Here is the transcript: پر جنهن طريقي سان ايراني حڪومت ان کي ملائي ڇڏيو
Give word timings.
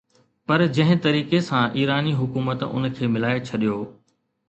پر 0.47 0.63
جنهن 0.77 1.01
طريقي 1.09 1.41
سان 1.51 1.69
ايراني 1.81 2.17
حڪومت 2.25 2.67
ان 2.73 2.91
کي 2.99 3.15
ملائي 3.19 3.49
ڇڏيو 3.51 3.81